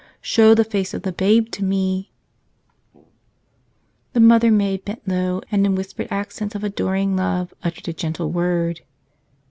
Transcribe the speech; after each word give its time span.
"Show 0.23 0.55
the 0.55 0.63
face 0.63 0.95
of 0.95 1.03
the 1.03 1.11
Babe 1.11 1.51
to 1.51 1.63
me!" 1.63 2.11
The 4.13 4.19
Mother 4.19 4.49
Maid 4.49 4.83
bent 4.83 5.07
low 5.07 5.41
and 5.51 5.63
in 5.63 5.75
whispered 5.75 6.07
accents 6.09 6.55
of 6.55 6.63
adoring 6.63 7.15
love 7.15 7.53
uttered 7.61 7.87
a 7.87 7.93
gentle 7.93 8.31
word. 8.31 8.81